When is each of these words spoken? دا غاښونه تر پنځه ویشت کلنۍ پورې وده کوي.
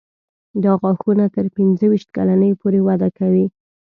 دا 0.63 0.71
غاښونه 0.81 1.25
تر 1.35 1.45
پنځه 1.55 1.85
ویشت 1.87 2.09
کلنۍ 2.15 2.51
پورې 2.61 2.79
وده 2.87 3.09
کوي. 3.17 3.45